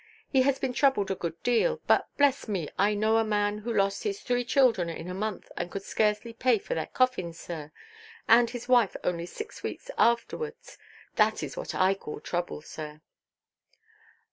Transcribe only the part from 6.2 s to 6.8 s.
pay for